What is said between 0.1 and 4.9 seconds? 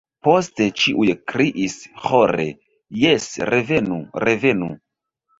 Poste ĉiuj kriis ĥore: “Jes, revenu, revenu.”